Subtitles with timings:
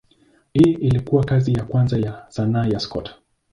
[0.53, 3.15] Hii ilikuwa kazi ya kwanza ya sanaa ya Scott.